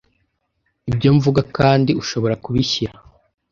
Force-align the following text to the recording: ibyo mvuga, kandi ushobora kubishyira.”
ibyo 0.89 1.09
mvuga, 1.17 1.41
kandi 1.57 1.91
ushobora 2.01 2.35
kubishyira.” 2.43 2.93